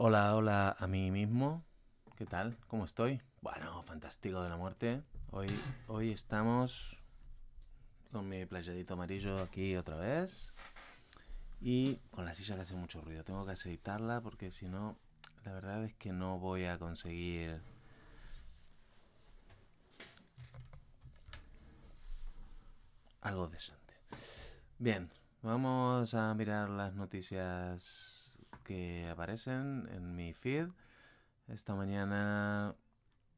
Hola, 0.00 0.36
hola 0.36 0.76
a 0.78 0.86
mí 0.86 1.10
mismo. 1.10 1.64
¿Qué 2.14 2.24
tal? 2.24 2.56
¿Cómo 2.68 2.84
estoy? 2.84 3.20
Bueno, 3.40 3.82
fantástico 3.82 4.40
de 4.44 4.48
la 4.48 4.56
muerte. 4.56 5.02
Hoy, 5.32 5.48
hoy 5.88 6.12
estamos 6.12 7.02
con 8.12 8.28
mi 8.28 8.46
playadito 8.46 8.94
amarillo 8.94 9.42
aquí 9.42 9.74
otra 9.74 9.96
vez. 9.96 10.54
Y 11.60 11.96
con 12.12 12.24
la 12.24 12.32
silla 12.32 12.54
que 12.54 12.60
hace 12.60 12.76
mucho 12.76 13.00
ruido. 13.00 13.24
Tengo 13.24 13.44
que 13.44 13.50
aceitarla 13.50 14.20
porque 14.20 14.52
si 14.52 14.68
no, 14.68 14.96
la 15.42 15.52
verdad 15.52 15.82
es 15.82 15.96
que 15.96 16.12
no 16.12 16.38
voy 16.38 16.66
a 16.66 16.78
conseguir 16.78 17.60
algo 23.22 23.48
decente. 23.48 23.94
Bien, 24.78 25.10
vamos 25.42 26.14
a 26.14 26.32
mirar 26.34 26.70
las 26.70 26.94
noticias 26.94 28.17
que 28.68 29.08
aparecen 29.08 29.88
en 29.90 30.14
mi 30.14 30.34
feed. 30.34 30.68
Esta 31.48 31.74
mañana 31.74 32.76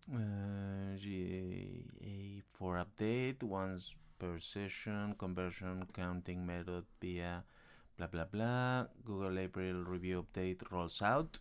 uh, 0.09 0.97
GA4 0.99 2.83
update, 2.83 3.39
once 3.45 3.95
per 4.19 4.41
session, 4.41 5.15
conversion 5.15 5.87
counting 5.95 6.45
method 6.45 6.85
via 7.01 7.45
bla 7.97 8.09
bla 8.09 8.25
bla. 8.25 8.91
Google 9.05 9.39
April 9.39 9.85
review 9.85 10.25
update 10.25 10.69
rolls 10.69 11.01
out. 11.01 11.39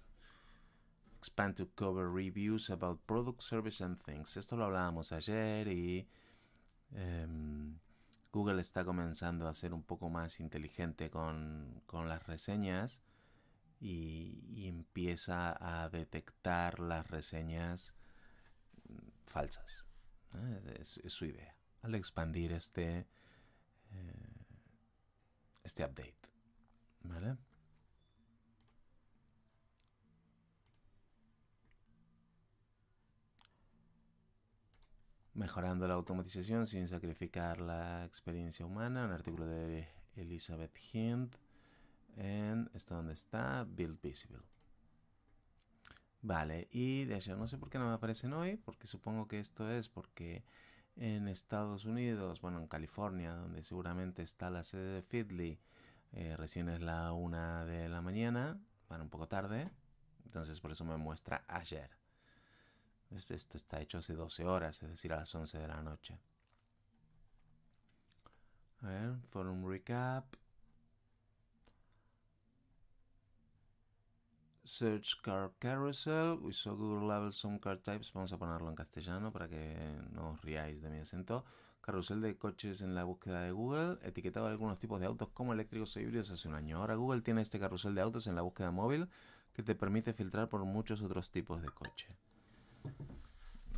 Expand 1.17 1.55
to 1.57 1.65
cover 1.75 2.11
reviews 2.11 2.69
about 2.69 2.99
product, 3.07 3.41
service 3.41 3.81
and 3.81 3.99
things. 4.03 4.37
Esto 4.37 4.55
lo 4.55 4.65
hablábamos 4.65 5.11
ayer 5.11 5.67
y 5.67 6.07
um, 6.93 7.79
Google 8.31 8.61
está 8.61 8.85
comenzando 8.85 9.47
a 9.47 9.55
ser 9.55 9.73
un 9.73 9.81
poco 9.81 10.09
más 10.09 10.39
inteligente 10.39 11.09
con, 11.09 11.81
con 11.87 12.07
las 12.07 12.27
reseñas 12.27 13.01
y, 13.79 14.67
empieza 14.67 15.57
a 15.59 15.89
detectar 15.89 16.79
las 16.79 17.09
reseñas 17.09 17.95
falsas. 19.25 19.85
¿eh? 20.35 20.77
Es, 20.79 20.97
es, 20.97 21.13
su 21.13 21.25
idea 21.25 21.55
al 21.81 21.95
expandir 21.95 22.51
este, 22.51 23.07
eh, 23.91 24.45
este 25.63 25.83
update. 25.83 26.15
¿Vale? 27.01 27.37
Mejorando 35.33 35.87
la 35.87 35.93
automatización 35.93 36.65
sin 36.65 36.87
sacrificar 36.89 37.61
la 37.61 38.03
experiencia 38.03 38.65
humana. 38.65 39.05
Un 39.05 39.11
artículo 39.11 39.45
de 39.47 39.87
Elizabeth 40.17 40.77
Hind 40.93 41.33
en 42.19 42.69
esto 42.73 42.95
donde 42.95 43.13
está 43.13 43.65
Build 43.67 43.99
Visible. 44.01 44.43
Vale, 46.21 46.67
y 46.71 47.05
de 47.05 47.15
ayer 47.15 47.37
no 47.37 47.47
sé 47.47 47.57
por 47.57 47.69
qué 47.69 47.79
no 47.79 47.87
me 47.87 47.93
aparecen 47.93 48.33
hoy, 48.33 48.57
porque 48.57 48.87
supongo 48.87 49.27
que 49.27 49.39
esto 49.39 49.69
es 49.71 49.87
porque 49.87 50.43
en 50.97 51.29
Estados 51.29 51.85
Unidos, 51.85 52.41
bueno, 52.41 52.59
en 52.59 52.67
California, 52.67 53.33
donde 53.33 53.63
seguramente 53.63 54.21
está 54.21 54.49
la 54.49 54.65
sede 54.65 54.95
de 54.95 55.01
Feedly, 55.01 55.59
eh, 56.11 56.35
recién 56.35 56.67
es 56.67 56.81
la 56.81 57.13
una 57.13 57.65
de 57.65 57.87
la 57.87 58.01
mañana, 58.01 58.59
bueno, 58.89 59.05
un 59.05 59.09
poco 59.09 59.29
tarde, 59.29 59.71
entonces 60.25 60.59
por 60.59 60.71
eso 60.71 60.83
me 60.83 60.97
muestra 60.97 61.45
ayer. 61.47 61.89
Esto 63.11 63.57
está 63.57 63.79
hecho 63.79 63.99
hace 63.99 64.13
12 64.13 64.45
horas, 64.45 64.83
es 64.83 64.89
decir, 64.89 65.13
a 65.13 65.17
las 65.17 65.33
11 65.33 65.57
de 65.57 65.67
la 65.67 65.81
noche. 65.81 66.19
A 68.81 68.87
ver, 68.87 69.15
forum 69.29 69.65
recap. 69.67 70.38
Search 74.69 75.19
Car 75.23 75.51
Carousel. 75.57 76.37
We 76.41 76.53
saw 76.53 76.75
Google 76.75 77.07
Level 77.07 77.33
Some 77.33 77.59
Car 77.59 77.79
Types. 77.79 78.13
Vamos 78.13 78.31
a 78.31 78.37
ponerlo 78.37 78.69
en 78.69 78.75
castellano 78.75 79.31
para 79.31 79.49
que 79.49 79.75
no 80.11 80.31
os 80.31 80.41
riáis 80.41 80.79
de 80.81 80.89
mi 80.91 80.99
acento. 80.99 81.43
Carrusel 81.81 82.21
de 82.21 82.37
coches 82.37 82.81
en 82.81 82.93
la 82.93 83.03
búsqueda 83.03 83.41
de 83.41 83.51
Google. 83.51 83.97
Etiquetaba 84.03 84.47
algunos 84.49 84.77
tipos 84.77 84.99
de 84.99 85.07
autos 85.07 85.29
como 85.29 85.53
eléctricos 85.53 85.95
o 85.95 85.99
híbridos 85.99 86.29
hace 86.29 86.47
un 86.47 86.53
año. 86.53 86.77
Ahora 86.77 86.93
Google 86.95 87.21
tiene 87.21 87.41
este 87.41 87.59
carrusel 87.59 87.95
de 87.95 88.01
autos 88.01 88.27
en 88.27 88.35
la 88.35 88.43
búsqueda 88.43 88.69
móvil 88.69 89.09
que 89.53 89.63
te 89.63 89.73
permite 89.73 90.13
filtrar 90.13 90.47
por 90.49 90.63
muchos 90.65 91.01
otros 91.01 91.31
tipos 91.31 91.63
de 91.63 91.69
coche. 91.69 92.15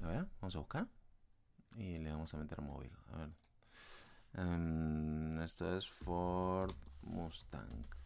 A 0.04 0.08
ver, 0.08 0.28
vamos 0.42 0.56
a 0.58 0.60
buscar. 0.60 0.88
Y 1.78 2.00
le 2.00 2.12
vamos 2.12 2.34
a 2.34 2.38
meter 2.38 2.62
móvil. 2.62 2.92
A 3.14 3.18
ver. 3.18 3.30
Um, 4.34 5.42
esto 5.42 5.78
es 5.78 5.88
Ford 5.88 6.76
Mustang. 7.04 8.01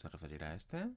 ¿Se 0.00 0.08
referirá 0.08 0.48
a 0.48 0.54
este? 0.54 0.90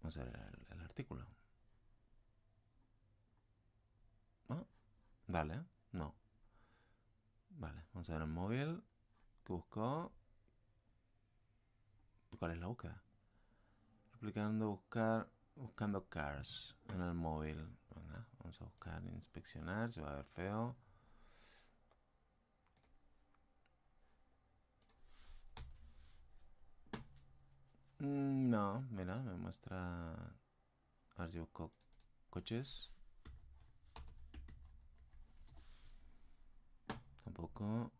Vamos 0.00 0.16
a 0.16 0.22
ver 0.22 0.58
el, 0.70 0.80
artículo. 0.82 1.26
¿Ah? 4.50 4.62
Vale, 5.26 5.64
no. 5.90 6.14
Vale, 7.50 7.82
vamos 7.92 8.08
a 8.08 8.12
ver 8.12 8.22
el 8.22 8.28
móvil. 8.28 8.84
que 9.44 9.52
buscó? 9.52 10.12
¿Cuál 12.38 12.52
es 12.52 12.58
la 12.58 12.68
búsqueda? 12.68 13.02
Replicando, 14.12 14.68
buscar, 14.68 15.28
buscando 15.56 16.08
cars 16.08 16.76
en 16.90 17.02
el 17.02 17.14
móvil. 17.14 17.76
Venga, 17.96 18.28
vamos 18.38 18.62
a 18.62 18.64
buscar, 18.64 19.04
inspeccionar, 19.06 19.90
se 19.90 20.02
va 20.02 20.12
a 20.12 20.16
ver 20.16 20.24
feo. 20.26 20.76
No, 28.00 28.82
mira, 28.90 29.16
me 29.22 29.34
muestra. 29.36 30.14
A 31.16 31.22
ver 31.22 31.30
si 31.30 31.38
busco 31.38 31.72
coches. 32.30 32.90
Tampoco. 37.24 37.92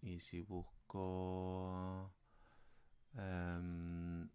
Y 0.00 0.20
si 0.20 0.42
busco. 0.42 2.12
Um, 3.14 4.28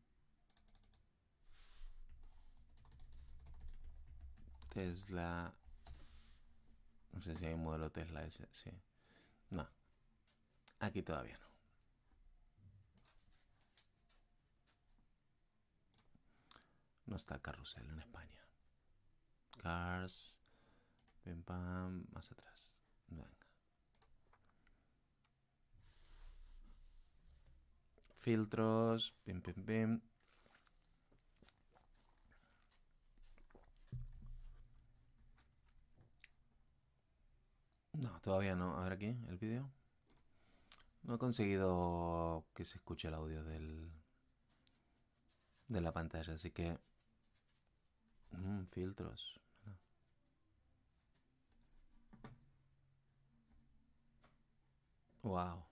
Tesla. 4.69 5.53
No 7.13 7.21
sé 7.21 7.37
si 7.37 7.45
hay 7.45 7.53
un 7.53 7.63
modelo 7.63 7.91
Tesla 7.91 8.25
ese. 8.25 8.45
Sí. 8.51 8.71
No. 9.51 9.67
Aquí 10.79 11.01
todavía 11.01 11.37
no. 11.37 11.52
No 17.05 17.15
está 17.15 17.35
el 17.35 17.41
carrusel 17.41 17.87
en 17.89 17.99
España. 17.99 18.47
Cars. 19.61 20.41
Pim 21.23 21.43
pam. 21.43 22.05
Más 22.11 22.31
atrás. 22.31 22.83
Venga. 23.07 23.29
Filtros. 28.19 29.13
Pim 29.23 29.41
pim 29.41 29.65
pim. 29.65 30.01
No, 37.93 38.19
todavía 38.21 38.55
no. 38.55 38.77
A 38.77 38.83
ver 38.83 38.93
aquí 38.93 39.17
el 39.27 39.37
vídeo. 39.37 39.71
No 41.03 41.15
he 41.15 41.17
conseguido 41.17 42.45
que 42.55 42.65
se 42.65 42.77
escuche 42.77 43.09
el 43.09 43.13
audio 43.13 43.43
del 43.43 43.91
de 45.67 45.81
la 45.81 45.91
pantalla, 45.91 46.33
así 46.33 46.51
que 46.51 46.77
Mm, 48.37 48.65
filtros. 48.73 49.39
Wow. 55.23 55.63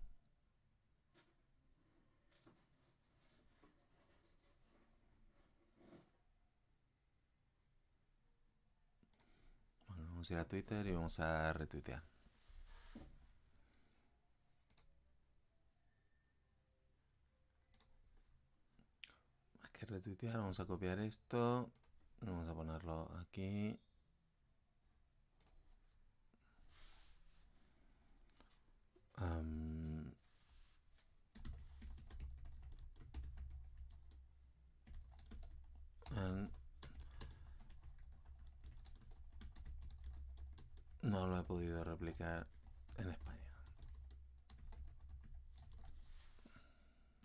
Bueno, 9.87 10.07
vamos 10.07 10.27
a 10.31 10.33
ir 10.33 10.39
a 10.39 10.45
Twitter 10.45 10.87
y 10.87 10.93
vamos 10.93 11.19
a 11.19 11.53
retuitear. 11.53 12.01
Más 19.61 19.71
que 19.71 19.85
retuitear, 19.85 20.37
vamos 20.37 20.59
a 20.59 20.65
copiar 20.65 20.99
esto. 20.99 21.71
Aquí. 23.21 23.79
Um, 29.17 30.11
no 41.01 41.27
lo 41.27 41.39
he 41.39 41.43
podido 41.43 41.83
replicar 41.83 42.47
en 42.97 43.09
España. 43.09 43.51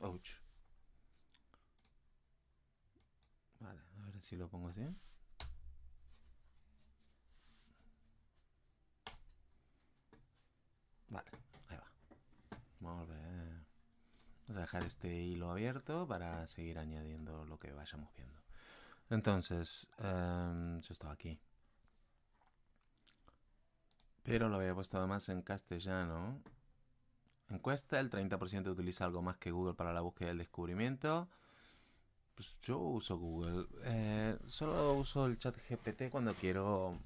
approach. 0.07 0.41
Vale, 3.61 3.81
a 4.03 4.11
ver 4.11 4.23
si 4.23 4.37
lo 4.37 4.49
pongo 4.49 4.69
así. 4.69 4.87
Vale, 11.17 11.31
ahí 11.71 11.77
va. 11.79 12.59
Vamos 12.81 13.09
a 13.11 14.53
dejar 14.53 14.85
este 14.85 15.09
hilo 15.23 15.51
abierto 15.51 16.07
para 16.07 16.47
seguir 16.47 16.79
añadiendo 16.79 17.47
lo 17.47 17.59
que 17.59 17.73
vayamos 17.73 18.13
viendo. 18.15 18.39
Entonces, 19.09 19.87
um, 19.99 20.79
yo 20.81 20.93
estaba 20.93 21.15
aquí. 21.15 21.41
Pero 24.25 24.51
lo 24.51 24.57
había 24.57 24.75
puesto 24.75 24.99
además 24.99 25.27
en 25.31 25.41
castellano. 25.41 26.43
Encuesta, 27.49 27.99
el 27.99 28.11
30% 28.11 28.67
utiliza 28.71 29.07
algo 29.07 29.23
más 29.23 29.39
que 29.39 29.53
Google 29.53 29.73
para 29.73 29.95
la 29.95 30.03
búsqueda 30.03 30.29
del 30.29 30.39
descubrimiento. 30.39 31.31
Pues 32.35 32.61
yo 32.61 32.79
uso 32.79 33.17
Google. 33.17 33.67
Eh, 33.85 34.37
solo 34.45 34.93
uso 34.95 35.25
el 35.25 35.39
chat 35.39 35.57
GPT 35.57 36.11
cuando 36.11 36.35
quiero 36.35 36.99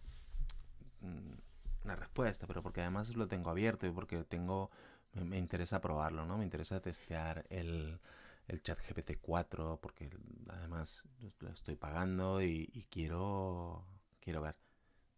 mm, 1.02 1.49
una 1.84 1.96
respuesta, 1.96 2.46
pero 2.46 2.62
porque 2.62 2.80
además 2.80 3.14
lo 3.16 3.28
tengo 3.28 3.50
abierto 3.50 3.86
y 3.86 3.90
porque 3.90 4.22
tengo 4.24 4.70
me, 5.14 5.38
interesa 5.38 5.80
probarlo, 5.80 6.24
¿no? 6.26 6.38
Me 6.38 6.44
interesa 6.44 6.80
testear 6.80 7.46
el, 7.50 8.00
el 8.46 8.62
chat 8.62 8.78
GPT 8.78 9.18
4 9.20 9.78
porque 9.80 10.10
además 10.48 11.04
lo 11.40 11.50
estoy 11.50 11.76
pagando 11.76 12.42
y, 12.42 12.70
y 12.72 12.84
quiero 12.84 13.84
quiero 14.20 14.42
ver 14.42 14.56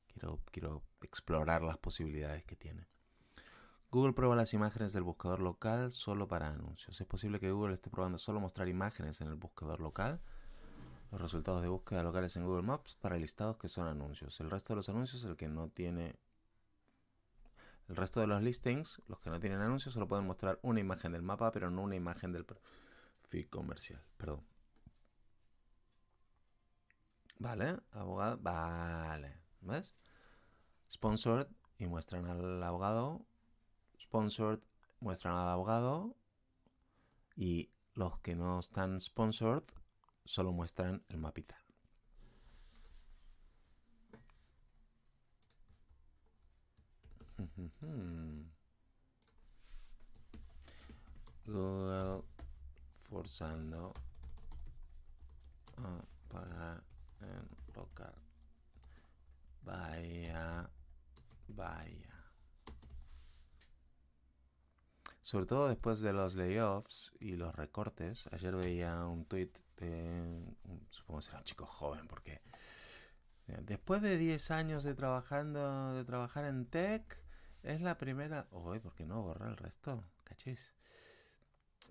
quiero 0.07 0.41
quiero 0.51 0.83
explorar 1.03 1.63
las 1.63 1.79
posibilidades 1.79 2.45
que 2.45 2.57
tiene. 2.57 2.87
Google 3.93 4.15
prueba 4.15 4.35
las 4.35 4.55
imágenes 4.55 4.95
del 4.95 5.03
buscador 5.03 5.41
local 5.41 5.93
solo 5.93 6.27
para 6.27 6.49
anuncios. 6.49 6.99
Es 6.99 7.07
posible 7.07 7.39
que 7.39 7.51
Google 7.51 7.75
esté 7.75 7.91
probando 7.91 8.17
solo 8.17 8.41
mostrar 8.41 8.67
imágenes 8.69 9.21
en 9.21 9.29
el 9.29 9.35
buscador 9.35 9.81
local. 9.81 10.23
Los 11.11 11.21
resultados 11.21 11.61
de 11.61 11.69
búsqueda 11.69 12.03
locales 12.03 12.35
en 12.37 12.47
Google 12.47 12.63
Maps 12.63 12.95
para 12.95 13.19
listados 13.19 13.59
que 13.59 13.69
son 13.69 13.87
anuncios. 13.87 14.41
El 14.41 14.51
resto 14.51 14.73
de 14.73 14.77
los 14.77 14.89
anuncios, 14.89 15.25
el 15.25 15.37
que 15.37 15.47
no 15.47 15.69
tiene... 15.69 16.17
El 17.93 17.97
resto 17.97 18.21
de 18.21 18.27
los 18.27 18.41
listings, 18.41 19.03
los 19.07 19.21
que 19.21 19.29
no 19.29 19.39
tienen 19.39 19.61
anuncios, 19.61 19.93
solo 19.93 20.09
pueden 20.09 20.27
mostrar 20.27 20.59
una 20.63 20.81
imagen 20.81 21.13
del 21.13 21.21
mapa, 21.21 21.53
pero 21.53 21.71
no 21.71 21.83
una 21.83 21.95
imagen 21.95 22.33
del 22.33 22.47
feed 23.25 23.51
comercial. 23.51 24.03
Perdón. 24.17 24.43
Vale, 27.39 27.81
abogado. 27.91 28.39
Vale. 28.41 29.43
¿Ves? 29.61 29.95
Sponsored 30.91 31.49
y 31.77 31.85
muestran 31.85 32.25
al 32.31 32.63
abogado 32.63 33.27
sponsored 34.01 34.61
muestran 35.01 35.35
al 35.35 35.51
abogado 35.51 36.17
y 37.37 37.73
los 37.93 38.21
que 38.21 38.35
no 38.35 38.59
están 38.61 39.01
sponsored 39.01 39.65
solo 40.25 40.53
muestran 40.53 41.05
el 41.11 41.19
mapita. 41.19 41.62
Google 51.45 52.23
forzando 53.03 53.93
a 55.77 56.05
pagar 56.29 56.83
en 57.21 57.49
local. 57.75 58.15
Vaya, 59.63 60.71
vaya. 61.49 62.13
Sobre 65.21 65.47
todo 65.47 65.69
después 65.69 66.01
de 66.01 66.13
los 66.13 66.35
layoffs 66.35 67.13
y 67.21 67.37
los 67.37 67.55
recortes. 67.55 68.29
Ayer 68.33 68.55
veía 68.57 69.07
un 69.07 69.25
tweet 69.25 69.51
de, 69.77 70.57
supongo 70.91 71.21
que 71.21 71.27
será 71.27 71.39
un 71.39 71.45
chico 71.45 71.67
joven, 71.67 72.09
porque 72.09 72.43
eh, 73.49 73.59
después 73.63 74.03
de 74.03 74.17
10 74.17 74.51
años 74.51 74.85
de 74.85 74.95
trabajando, 74.95 75.95
de 75.95 76.05
trabajar 76.05 76.45
en 76.45 76.67
tech, 76.67 77.23
es 77.63 77.81
la 77.81 77.99
primera... 77.99 78.47
Uy, 78.51 78.81
¿por 78.81 78.95
qué 78.95 79.07
no 79.07 79.23
borra 79.23 79.49
el 79.49 79.57
resto? 79.57 80.05
Cachis. 80.25 80.75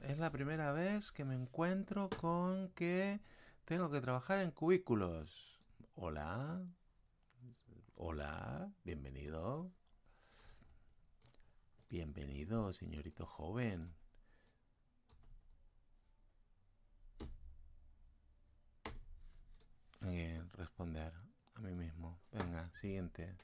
Es 0.01 0.17
la 0.17 0.31
primera 0.31 0.71
vez 0.71 1.11
que 1.11 1.25
me 1.25 1.35
encuentro 1.35 2.09
con 2.09 2.69
que 2.69 3.19
tengo 3.65 3.89
que 3.89 4.01
trabajar 4.01 4.39
en 4.39 4.51
cubículos. 4.51 5.59
Hola. 5.95 6.65
Hola, 7.95 8.71
bienvenido. 8.83 9.71
Bienvenido, 11.89 12.73
señorito 12.73 13.25
joven. 13.25 13.93
Bien, 19.99 20.49
responder 20.51 21.13
a 21.53 21.59
mí 21.59 21.75
mismo. 21.75 22.19
Venga, 22.31 22.71
siguiente. 22.73 23.37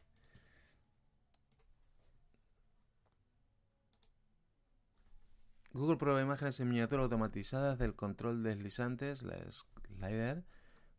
Google 5.78 5.98
prueba 5.98 6.22
imágenes 6.22 6.60
en 6.60 6.70
miniatura 6.70 7.04
automatizadas 7.04 7.78
del 7.78 7.96
control 7.96 8.42
deslizantes, 8.44 9.22
la 9.24 9.38
slider, 9.50 10.44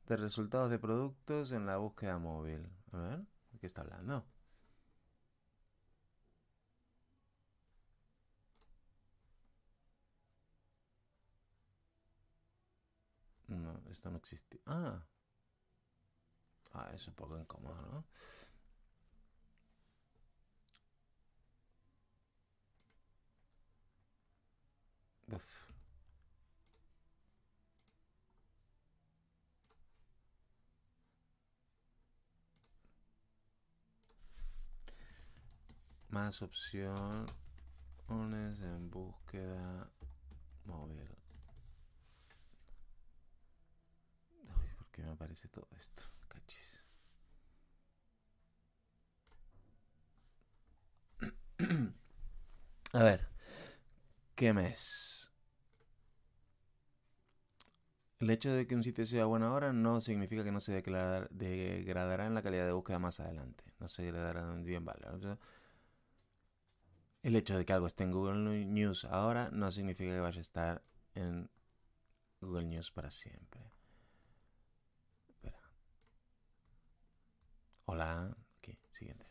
de 0.07 0.17
resultados 0.17 0.71
de 0.71 0.79
productos 0.79 1.53
en 1.53 1.67
la 1.67 1.79
búsqueda 1.79 2.19
móvil. 2.19 2.71
A 2.93 2.99
ver, 2.99 3.19
¿de 3.53 3.59
qué 3.59 3.67
está 3.67 3.83
hablando? 3.83 4.27
No, 13.49 13.83
esto 13.91 14.11
no 14.11 14.19
existe. 14.19 14.61
Ah. 14.67 15.03
Ah, 16.73 16.91
es 16.95 17.07
un 17.09 17.15
poco 17.15 17.39
incómodo, 17.39 17.81
¿no? 17.93 18.05
Uf. 25.33 25.69
Más 36.11 36.43
opciones 36.43 37.31
en 38.09 38.91
búsqueda 38.91 39.91
móvil. 40.65 41.19
que 44.99 45.05
me 45.05 45.11
aparece 45.13 45.49
todo 45.49 45.69
esto. 45.79 46.03
Cachis. 46.27 46.85
A 52.93 53.03
ver, 53.03 53.29
¿qué 54.35 54.53
mes? 54.53 55.08
El 58.21 58.31
hecho 58.31 58.53
de 58.53 58.67
que 58.67 58.75
un 58.75 58.83
sitio 58.83 59.07
sea 59.07 59.27
bueno 59.27 59.47
ahora 59.47 59.73
no 59.73 60.01
significa 60.01 60.43
que 60.43 60.51
no 60.51 60.61
se 60.61 60.73
degradará 60.73 62.27
en 62.27 62.35
la 62.35 62.43
calidad 62.43 62.67
de 62.67 62.73
búsqueda 62.73 62.99
más 62.99 63.21
adelante. 63.21 63.65
No 63.79 63.87
se 63.89 64.03
degradará 64.03 64.41
en 64.41 64.65
bien 64.65 64.85
vale. 64.85 65.07
El 67.23 67.37
hecho 67.37 67.57
de 67.57 67.65
que 67.65 67.73
algo 67.73 67.87
esté 67.87 68.05
en 68.05 68.13
Google 68.13 68.65
News 68.67 69.05
ahora 69.05 69.51
no 69.53 69.71
significa 69.71 70.11
que 70.11 70.21
vaya 70.21 70.39
a 70.39 70.41
estar 70.41 70.83
en 71.15 71.49
Google 72.41 72.65
News 72.67 72.91
para 72.91 73.11
siempre. 73.11 73.61
Hola. 77.87 78.37
Aquí, 78.59 78.79
siguiente. 78.91 79.28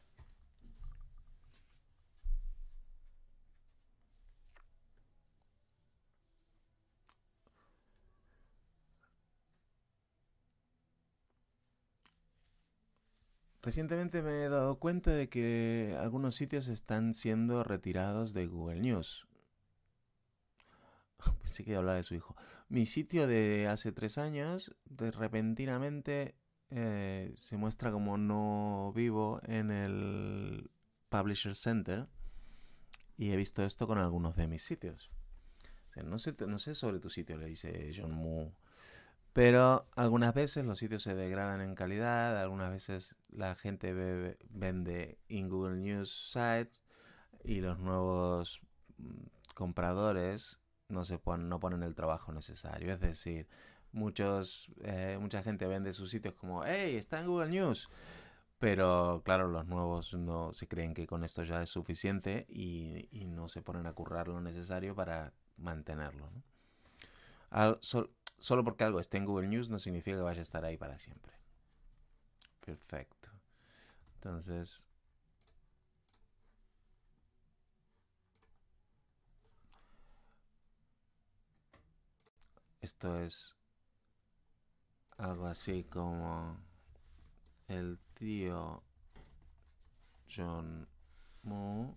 Recientemente 13.68 14.22
me 14.22 14.46
he 14.46 14.50
dado 14.50 14.80
cuenta 14.80 15.12
de 15.12 15.28
que 15.28 15.94
algunos 16.00 16.36
sitios 16.36 16.70
están 16.70 17.14
siendo 17.14 17.66
retirados 17.66 18.34
de 18.34 18.48
Google 18.48 18.80
News. 18.80 19.28
Pensé 21.44 21.66
que 21.66 21.76
hablaba 21.76 21.98
de 21.98 22.04
su 22.04 22.16
hijo. 22.16 22.34
Mi 22.70 22.86
sitio 22.86 23.28
de 23.28 23.68
hace 23.68 23.92
tres 23.92 24.18
años, 24.18 24.74
de 24.86 25.12
repentinamente 25.12 26.36
eh, 26.70 27.34
se 27.36 27.58
muestra 27.58 27.92
como 27.92 28.18
no 28.18 28.94
vivo 28.96 29.42
en 29.44 29.72
el 29.72 30.72
Publisher 31.10 31.54
Center 31.54 32.08
y 33.18 33.32
he 33.32 33.36
visto 33.36 33.66
esto 33.66 33.86
con 33.86 33.98
algunos 33.98 34.38
de 34.38 34.48
mis 34.48 34.62
sitios. 34.62 35.12
no, 36.06 36.20
sé, 36.20 36.38
no 36.48 36.58
sé 36.58 36.74
sobre 36.74 37.02
tu 37.02 37.10
sitio, 37.10 37.38
le 37.38 37.48
dice 37.48 37.92
John 37.94 38.14
Moo. 38.14 38.54
Pero 39.38 39.86
algunas 39.96 40.34
veces 40.34 40.66
los 40.66 40.80
sitios 40.80 41.04
se 41.04 41.14
degradan 41.14 41.62
en 41.62 41.76
calidad, 41.76 42.42
algunas 42.42 42.72
veces 42.72 43.18
la 43.30 43.54
gente 43.54 43.94
vende 44.50 45.20
en 45.30 45.48
Google 45.48 45.78
News 45.78 46.32
Sites 46.32 46.84
y 47.44 47.62
los 47.62 47.78
nuevos 47.78 48.62
mm, 48.98 49.28
compradores 49.54 50.60
no, 50.90 51.06
se 51.06 51.20
ponen, 51.20 51.50
no 51.50 51.60
ponen 51.60 51.84
el 51.84 51.94
trabajo 51.94 52.32
necesario. 52.32 52.92
Es 52.92 53.00
decir, 53.00 53.48
muchos, 53.92 54.72
eh, 54.82 55.20
mucha 55.22 55.44
gente 55.44 55.68
vende 55.68 55.94
sus 55.94 56.10
sitios 56.10 56.34
como, 56.34 56.64
hey, 56.66 56.96
está 56.96 57.20
en 57.20 57.28
Google 57.28 57.52
News. 57.52 57.90
Pero 58.58 59.22
claro, 59.24 59.50
los 59.50 59.68
nuevos 59.68 60.16
no 60.16 60.52
se 60.56 60.68
creen 60.68 60.96
que 60.96 61.06
con 61.06 61.24
esto 61.24 61.44
ya 61.44 61.62
es 61.62 61.70
suficiente 61.70 62.48
y, 62.50 63.08
no 63.28 63.50
se 63.50 63.62
ponen 63.62 63.86
a 63.86 63.94
currar 63.94 64.30
lo 64.30 64.42
necesario 64.42 64.96
para 64.96 65.32
mantenerlo. 65.58 66.28
Solo 68.40 68.64
porque 68.64 68.84
algo 68.84 69.00
esté 69.00 69.18
en 69.18 69.26
Google 69.26 69.48
News 69.48 69.70
no 69.70 69.80
significa 69.80 70.18
que 70.18 70.24
vaya 70.24 70.40
a 70.40 70.44
estar 70.44 70.64
ahí 70.66 70.78
para 70.78 71.00
siempre. 71.00 71.34
Perfecto. 72.66 73.30
Entonces, 74.16 74.86
esto 82.82 83.20
es 83.20 83.56
algo 85.18 85.48
así 85.48 85.84
como 85.86 86.58
el 87.68 88.00
tío 88.14 88.84
John 90.30 90.88
Moo 91.44 91.96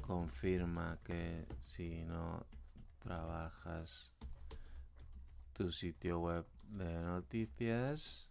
confirma 0.00 0.98
que 1.02 1.46
si 1.60 2.04
no 2.04 2.46
trabajas 3.00 4.16
tu 5.56 5.72
sitio 5.72 6.20
web 6.20 6.46
de 6.64 7.00
noticias 7.00 8.28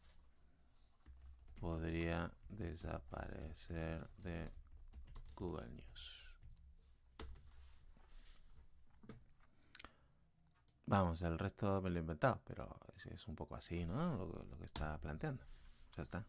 podría 1.60 2.32
desaparecer 2.50 4.08
de 4.18 4.52
Google 5.36 5.68
News. 5.70 6.24
Vamos, 10.86 11.24
el 11.24 11.40
resto 11.40 11.82
me 11.82 11.90
lo 11.90 11.98
he 11.98 12.02
inventado, 12.02 12.44
pero 12.46 12.80
es, 12.96 13.28
un 13.28 13.36
poco 13.36 13.56
así, 13.56 13.88
¿no? 13.88 14.18
Lo, 14.18 14.58
que 14.60 14.66
está 14.66 15.00
planteando. 15.00 15.44
Ya 15.98 16.04
está. 16.04 16.24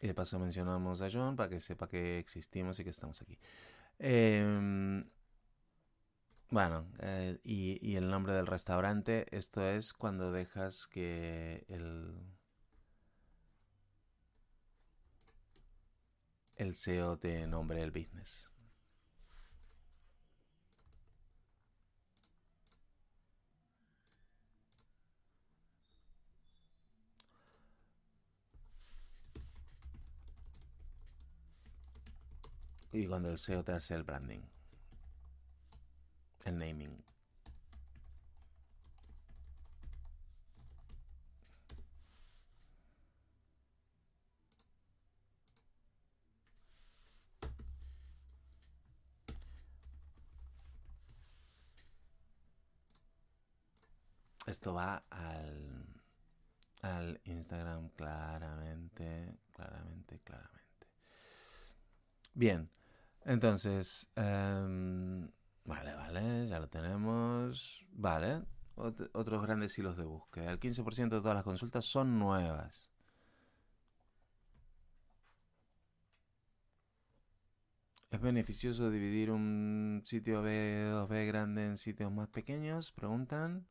Y 0.00 0.06
de 0.06 0.14
paso 0.14 0.38
mencionamos 0.38 1.00
a 1.00 1.08
John 1.10 1.34
para 1.34 1.48
que 1.48 1.60
sepa 1.60 1.88
que 1.88 2.20
existimos 2.20 2.78
y 2.78 2.84
que 2.84 2.90
estamos 2.90 3.20
aquí. 3.20 3.36
Em, 3.98 5.04
bueno, 6.52 6.86
eh, 7.00 7.38
y, 7.44 7.96
el 7.96 8.10
nombre 8.10 8.34
del 8.34 8.46
restaurante, 8.46 9.26
esto 9.34 9.64
es 9.64 9.94
cuando 9.94 10.32
dejas 10.32 10.86
que 10.86 11.64
el, 11.68 12.14
el 16.56 16.74
SEO 16.74 17.18
te 17.18 17.46
nombre 17.46 17.82
el 17.82 17.90
business. 17.90 18.50
Y 32.92 33.06
cuando 33.06 33.30
el 33.30 33.38
SEO 33.38 33.64
te 33.64 33.72
hace 33.72 33.94
el 33.94 34.02
branding, 34.02 34.42
el 36.46 36.58
naming. 36.58 37.02
Esto 54.46 54.74
va 54.74 55.04
al, 55.08 55.86
al 56.82 57.20
Instagram 57.24 57.90
claramente, 57.90 59.38
claramente, 59.52 60.18
claramente. 60.20 60.86
Bien. 62.34 62.68
Entonces, 63.24 64.10
em, 64.16 65.30
vale, 65.64 65.94
vale, 65.94 66.48
ya 66.48 66.58
lo 66.60 66.68
tenemos. 66.68 67.86
Vale, 67.92 68.42
otros 68.76 69.42
grandes 69.42 69.76
hilos 69.78 69.96
de 69.96 70.04
búsqueda. 70.04 70.50
El 70.52 70.58
15% 70.60 71.16
de 71.16 71.20
todas 71.22 71.34
las 71.34 71.44
consultas 71.44 71.84
son 71.86 72.18
nuevas. 72.18 72.90
¿Es 78.12 78.20
beneficioso 78.20 78.90
dividir 78.90 79.30
un 79.32 80.02
sitio 80.04 80.42
B2B 80.44 81.26
grande 81.26 81.66
en 81.66 81.76
sitios 81.76 82.12
más 82.12 82.28
pequeños? 82.28 82.92
Preguntan. 82.92 83.66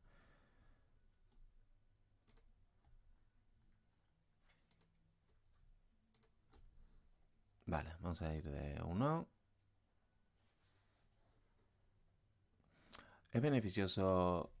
Vale, 7.66 7.90
vamos 8.00 8.22
a 8.22 8.32
ir 8.34 8.44
de 8.44 8.80
uno. 8.84 9.28
¿Es 13.32 13.40
beneficioso 13.40 14.52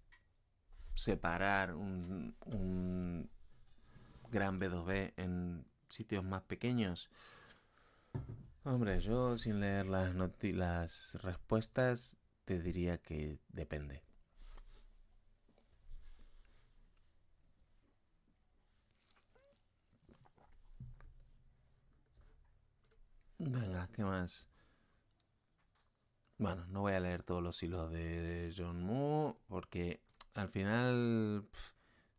separar 0.94 1.74
un, 1.74 3.30
gran 4.30 4.58
B2B 4.58 5.12
en 5.16 5.66
sitios 5.90 6.24
más 6.24 6.42
pequeños? 6.42 7.10
Hombre, 8.64 9.00
yo 9.00 9.36
sin 9.36 9.60
leer 9.60 9.86
las, 9.86 10.14
las 10.14 11.18
respuestas 11.22 12.18
te 12.46 12.60
diría 12.60 12.96
que 12.98 13.40
depende. 13.48 14.02
Venga, 23.38 23.88
¿qué 23.92 24.02
más? 24.04 24.51
Bueno, 26.38 26.66
no 26.68 26.80
voy 26.80 26.92
a 26.94 27.00
leer 27.00 27.22
todos 27.22 27.42
los 27.42 27.62
hilos 27.62 27.90
de 27.90 28.52
John 28.56 28.82
Moo 28.82 29.38
porque 29.48 30.02
al 30.34 30.48
final 30.48 31.48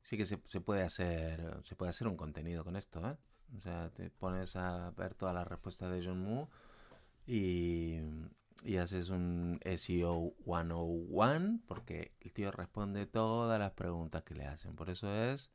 sí 0.01 0.17
que 0.17 0.25
se, 0.25 0.37
puede 0.61 0.83
hacer 0.83 1.59
se 1.63 1.75
puede 1.75 1.89
hacer 1.91 2.07
un 2.07 2.15
contenido 2.17 2.63
con 2.63 2.75
esto, 2.75 3.01
¿eh? 3.07 3.17
O 3.55 3.59
sea, 3.59 3.89
te 3.91 4.09
pones 4.09 4.55
a 4.55 4.91
ver 4.91 5.13
todas 5.15 5.35
las 5.35 5.47
respuestas 5.47 5.91
de 5.91 6.03
John 6.05 6.23
Moo 6.23 6.49
y, 7.27 7.99
y 8.63 8.77
haces 8.77 9.09
un 9.09 9.59
SEO 9.63 10.33
101 10.45 11.61
porque 11.67 12.13
el 12.21 12.33
tío 12.33 12.51
responde 12.51 13.05
todas 13.05 13.59
las 13.59 13.71
preguntas 13.71 14.23
que 14.23 14.35
le 14.35 14.45
hacen. 14.45 14.75
Por 14.75 14.89
eso 14.89 15.07
es 15.09 15.51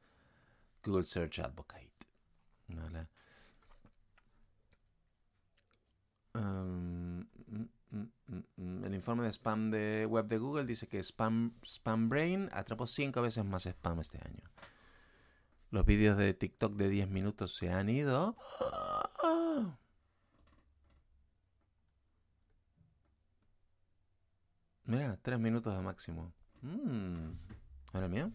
Google 0.84 1.04
Search 1.04 1.40
Advocate. 1.40 1.92
¿vale? 2.68 3.08
El 7.92 8.94
informe 8.94 9.24
de 9.24 9.32
spam 9.32 9.70
de 9.70 10.06
web 10.06 10.26
de 10.26 10.38
Google 10.38 10.64
dice 10.64 10.86
que 10.88 11.02
Spam, 11.02 11.54
Spam 11.64 12.08
Brain 12.08 12.48
atrapó 12.52 12.86
5 12.86 13.22
veces 13.22 13.44
más 13.44 13.66
spam 13.66 14.00
este 14.00 14.18
año. 14.18 14.42
Los 15.70 15.84
vídeos 15.84 16.16
de 16.16 16.32
TikTok 16.34 16.74
de 16.74 16.88
10 16.88 17.08
minutos 17.08 17.54
se 17.56 17.70
han 17.70 17.88
ido. 17.88 18.36
Mira, 24.84 25.18
3 25.22 25.38
minutos 25.38 25.74
de 25.76 25.82
máximo. 25.82 26.32
Mmm. 26.62 27.32
¿Ahora 27.92 28.08
mío? 28.08 28.32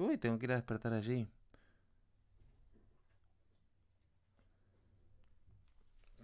Uy, 0.00 0.16
tengo 0.16 0.38
que 0.38 0.46
ir 0.46 0.52
a 0.52 0.54
despertar 0.54 0.94
allí. 0.94 1.28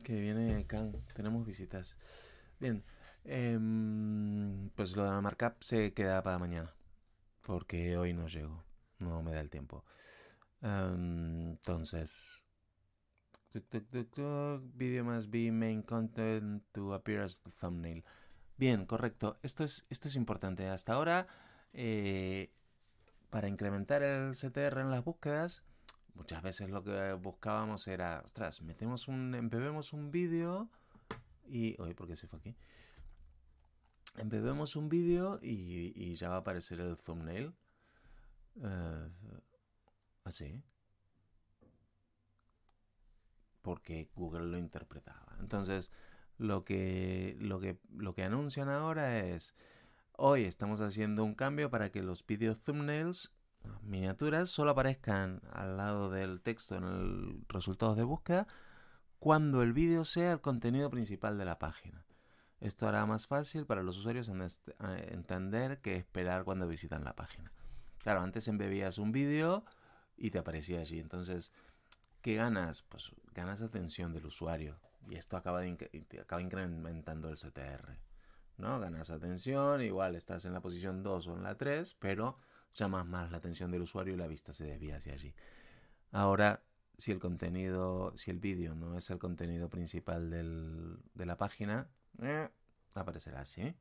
Que 0.02 0.18
viene 0.18 0.66
Khan. 0.66 0.92
Tenemos 1.14 1.44
visitas. 1.44 1.98
Bien. 2.58 2.82
Em, 3.24 4.70
pues 4.70 4.96
lo 4.96 5.04
de 5.04 5.10
la 5.10 5.20
markup 5.20 5.62
se 5.62 5.92
queda 5.92 6.22
para 6.22 6.38
mañana. 6.38 6.74
Porque 7.42 7.98
hoy 7.98 8.14
no 8.14 8.28
llego. 8.28 8.64
No 8.98 9.22
me 9.22 9.32
da 9.32 9.40
el 9.42 9.50
tiempo. 9.50 9.84
Em, 10.62 11.50
entonces. 11.50 12.46
Video 13.52 15.04
más 15.04 15.28
be 15.28 15.52
main 15.52 15.82
content 15.82 16.64
to 16.72 16.94
appear 16.94 17.20
as 17.20 17.42
the 17.42 17.50
thumbnail. 17.50 18.02
Bien, 18.56 18.86
correcto. 18.86 19.38
Esto 19.42 19.64
es, 19.64 19.84
esto 19.90 20.08
es 20.08 20.16
importante. 20.16 20.66
Hasta 20.66 20.94
ahora. 20.94 21.26
Eh, 21.74 22.55
para 23.36 23.48
incrementar 23.48 24.02
el 24.02 24.32
CTR 24.32 24.80
en 24.80 24.90
las 24.90 25.04
búsquedas, 25.04 25.62
muchas 26.14 26.42
veces 26.42 26.70
lo 26.70 26.82
que 26.82 27.12
buscábamos 27.12 27.86
era, 27.86 28.22
ostras, 28.24 28.62
metemos 28.62 29.08
un, 29.08 29.34
embebemos 29.34 29.92
un 29.92 30.10
vídeo 30.10 30.70
y, 31.46 31.78
oye, 31.78 31.94
¿por 31.94 32.08
qué 32.08 32.16
se 32.16 32.28
fue 32.28 32.38
aquí? 32.38 32.56
Embebemos 34.16 34.74
un 34.74 34.88
vídeo 34.88 35.38
y, 35.42 36.14
ya 36.14 36.30
va 36.30 36.36
a 36.36 36.38
aparecer 36.38 36.80
el 36.80 36.96
thumbnail. 36.96 37.54
Eh, 38.62 39.08
Así. 40.24 40.62
Porque 43.60 44.08
Google 44.14 44.46
lo 44.46 44.56
interpretaba. 44.56 45.36
Entonces, 45.40 45.90
lo 46.38 46.64
que, 46.64 47.36
lo 47.38 47.60
que, 47.60 47.78
lo 47.98 48.14
que 48.14 48.22
anuncian 48.22 48.70
ahora 48.70 49.18
es, 49.18 49.54
hoy 50.18 50.44
estamos 50.44 50.80
haciendo 50.80 51.24
un 51.24 51.34
cambio 51.34 51.70
para 51.70 51.90
que 51.90 52.02
los 52.02 52.24
video 52.26 52.56
thumbnails, 52.56 53.32
miniaturas, 53.82 54.48
solo 54.48 54.70
aparezcan 54.70 55.42
al 55.52 55.76
lado 55.76 56.10
del 56.10 56.40
texto 56.40 56.76
en 56.76 56.84
el 56.84 57.44
resultados 57.48 57.96
de 57.96 58.04
búsqueda 58.04 58.46
cuando 59.18 59.62
el 59.62 59.72
vídeo 59.72 60.04
sea 60.04 60.32
el 60.32 60.40
contenido 60.40 60.90
principal 60.90 61.38
de 61.38 61.44
la 61.44 61.58
página. 61.58 62.04
Esto 62.60 62.88
hará 62.88 63.04
más 63.06 63.26
fácil 63.26 63.66
para 63.66 63.82
los 63.82 63.98
usuarios 63.98 64.28
entender 64.28 65.80
qué 65.80 65.96
esperar 65.96 66.44
cuando 66.44 66.68
visitan 66.68 67.04
la 67.04 67.14
página. 67.14 67.52
Claro, 67.98 68.20
antes 68.20 68.48
embebías 68.48 68.98
un 68.98 69.12
vídeo 69.12 69.64
y 70.16 70.30
te 70.30 70.38
aparecía 70.38 70.80
allí. 70.80 70.98
Entonces, 70.98 71.52
¿qué 72.22 72.34
ganas? 72.34 72.82
Pues 72.82 73.12
ganas 73.34 73.60
atención 73.62 74.12
del 74.12 74.26
usuario. 74.26 74.78
Y 75.08 75.16
esto 75.16 75.36
acaba 75.36 75.66
incrementando 75.66 77.28
el 77.28 77.36
CTR. 77.36 77.98
¿No? 78.58 78.80
Ganas 78.80 79.10
atención, 79.10 79.82
igual 79.82 80.14
estás 80.16 80.44
en 80.44 80.52
la 80.52 80.60
posición 80.60 81.02
2 81.02 81.26
o 81.28 81.34
en 81.34 81.42
la 81.42 81.56
3, 81.56 81.94
pero 81.98 82.38
llamas 82.74 83.06
más 83.06 83.30
la 83.30 83.38
atención 83.38 83.70
del 83.70 83.82
usuario 83.82 84.14
y 84.14 84.16
la 84.16 84.28
vista 84.28 84.52
se 84.52 84.64
desvía 84.64 84.96
hacia 84.96 85.14
allí. 85.14 85.34
Ahora, 86.12 86.62
si 86.98 87.12
el 87.12 87.18
contenido, 87.18 88.16
si 88.16 88.30
el 88.30 88.38
vídeo 88.38 88.74
no 88.74 88.96
es 88.96 89.10
el 89.10 89.18
contenido 89.18 89.68
principal 89.70 90.30
de 90.30 91.26
la 91.26 91.36
página, 91.36 91.88
eh, 92.22 92.48
aparecerá 92.94 93.40
así. 93.42 93.74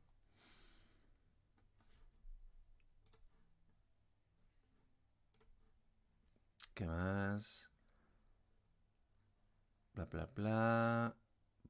¿Qué 6.74 6.86
más? 6.86 7.68
Bla, 9.94 10.04
bla, 10.04 10.26
bla. 10.34 11.16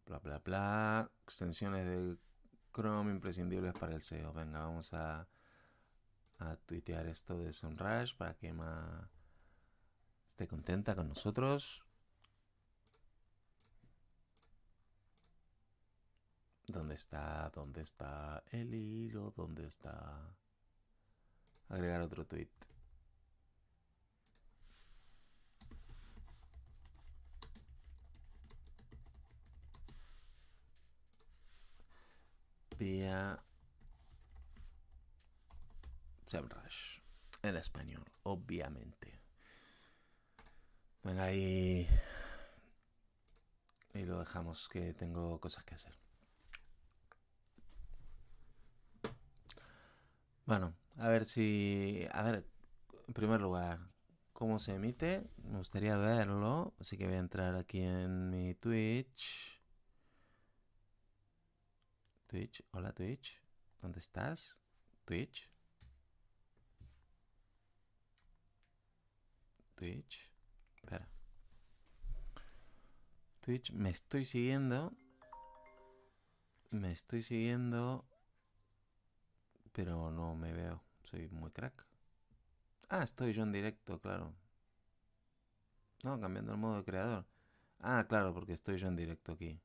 Bla, 0.07 0.19
bla, 0.19 0.39
bla. 0.41 1.11
Extensiones 1.25 1.87
de 1.87 2.17
Chrome 2.77 3.11
imprescindibles 3.11 3.73
para 3.73 3.95
el 3.95 4.03
SEO. 4.03 4.35
Venga, 4.35 4.61
vamos 4.61 4.93
a, 4.93 5.27
a 6.41 6.57
tuitear 6.67 7.07
esto 7.07 7.39
de 7.39 7.51
Sunrush 7.51 8.15
para 8.15 8.35
que 8.35 8.49
Emma 8.49 9.09
esté 10.27 10.47
contenta 10.47 10.95
con 10.95 11.09
nosotros. 11.09 11.83
¿Dónde 16.67 16.97
está? 16.97 17.51
¿Dónde 17.55 17.81
está 17.81 18.45
el 18.51 18.75
hilo? 18.75 19.33
¿Dónde 19.35 19.67
está? 19.67 20.37
Agregar 21.71 22.03
otro 22.03 22.27
tweet. 22.27 22.51
Vía 32.79 33.43
SEMrush 36.25 37.01
en 37.43 37.57
español, 37.57 38.05
obviamente. 38.23 39.21
Venga 41.03 41.25
ahí 41.25 41.89
y 43.95 44.05
lo 44.05 44.19
dejamos 44.19 44.69
que 44.69 44.93
tengo 44.93 45.41
cosas 45.41 45.65
que 45.65 45.75
hacer. 45.75 45.97
Bueno, 50.45 50.75
a 50.97 51.09
ver 51.09 51.27
si... 51.27 52.07
A 52.13 52.23
ver, 52.23 52.47
en 53.09 53.15
primer 53.15 53.41
lugar, 53.41 53.81
¿cómo 54.33 54.59
se 54.59 54.75
emite? 54.75 55.29
Me 55.39 55.59
gustaría 55.59 55.97
verlo, 55.97 56.75
así 56.81 56.97
que 56.97 57.07
voy 57.07 57.17
a 57.17 57.19
entrar 57.19 57.57
aquí 57.57 57.81
en 57.81 58.31
mi 58.31 58.55
Twitch. 58.55 59.56
Twitch, 62.27 62.65
hola 62.73 62.93
Twitch, 62.93 63.41
¿dónde 63.81 64.01
estás? 64.01 64.59
Twitch. 65.05 65.49
Twitch, 69.77 70.29
espera. 70.75 71.09
Twitch, 73.43 73.71
me 73.71 73.91
estoy 73.91 74.25
siguiendo. 74.25 74.93
Me 76.71 76.91
estoy 76.91 77.23
siguiendo. 77.23 78.05
Pero 79.71 80.11
no 80.11 80.35
me 80.35 80.53
veo. 80.53 80.83
Soy 81.05 81.29
muy 81.29 81.53
crack. 81.53 81.87
Ah, 82.89 83.05
estoy 83.05 83.35
yo 83.35 83.45
en 83.45 83.53
directo, 83.53 84.01
claro. 84.01 84.35
No, 86.03 86.19
cambiando 86.21 86.53
el 86.53 86.59
modo 86.59 86.79
de 86.79 86.85
creador. 86.85 87.25
Ah, 87.79 88.05
claro, 88.09 88.35
porque 88.35 88.55
estoy 88.55 88.79
yo 88.79 88.89
en 88.89 88.97
directo 88.97 89.33
aquí. 89.33 89.61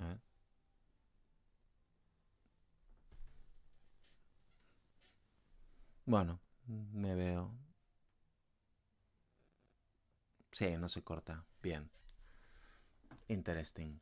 A 0.00 0.06
ver. 0.06 0.18
Bueno, 6.06 6.40
me 6.66 7.14
veo. 7.14 7.52
Sí, 10.50 10.76
no 10.76 10.88
se 10.88 11.02
corta. 11.04 11.44
Bien. 11.62 11.88
Interesting. 13.28 14.00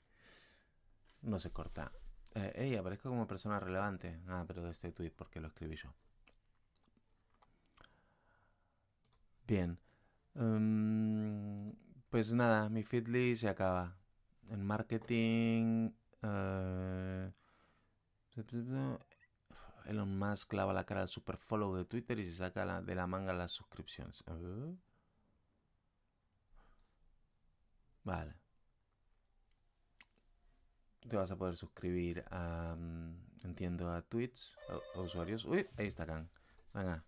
No 1.22 1.38
se 1.40 1.50
corta. 1.50 1.90
Eh, 2.37 2.52
ey, 2.54 2.76
aparezco 2.76 3.09
como 3.09 3.26
persona 3.26 3.59
relevante. 3.59 4.20
Ah, 4.28 4.44
pero 4.46 4.62
de 4.62 4.70
este 4.70 4.92
tweet 4.92 5.11
porque 5.11 5.40
lo 5.40 5.48
escribí 5.48 5.74
yo. 5.76 5.92
Bien. 9.46 9.78
Um, 10.35 11.72
pues 12.11 12.35
nada, 12.35 12.68
mi 12.70 12.83
Fitly 12.85 13.37
se 13.37 13.48
acaba 13.48 13.96
en 14.50 14.64
marketing. 14.64 15.92
Uh, 16.22 17.30
Elon 19.87 20.18
Musk 20.18 20.48
clava 20.50 20.72
la 20.72 20.85
cara 20.85 21.02
al 21.02 21.09
super 21.09 21.37
follow 21.37 21.74
de 21.74 21.85
Twitter 21.85 22.18
y 22.18 22.24
se 22.24 22.37
saca 22.37 22.80
de 22.80 22.94
la 22.94 23.07
manga 23.07 23.33
las 23.33 23.52
suscripciones. 23.52 24.24
Vale. 28.02 28.35
Te 31.09 31.16
vas 31.16 31.30
a 31.30 31.37
poder 31.37 31.54
suscribir 31.54 32.24
a, 32.30 32.76
entiendo, 33.44 33.92
a 33.92 34.02
tweets, 34.02 34.57
usuarios. 34.94 35.44
Uy, 35.44 35.68
ahí 35.76 35.87
está 35.87 36.07
Khan. 36.07 36.30
Venga, 36.72 37.04